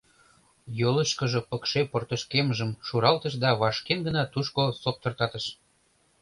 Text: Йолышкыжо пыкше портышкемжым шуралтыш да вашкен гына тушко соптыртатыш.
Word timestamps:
Йолышкыжо 0.79 1.39
пыкше 1.49 1.81
портышкемжым 1.91 2.71
шуралтыш 2.87 3.33
да 3.43 3.49
вашкен 3.61 3.99
гына 4.07 4.23
тушко 4.33 4.61
соптыртатыш. 4.81 5.45